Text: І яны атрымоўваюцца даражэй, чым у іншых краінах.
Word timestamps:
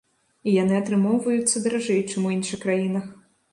І 0.47 0.53
яны 0.63 0.75
атрымоўваюцца 0.77 1.63
даражэй, 1.67 2.01
чым 2.09 2.27
у 2.33 2.35
іншых 2.39 2.67
краінах. 2.67 3.09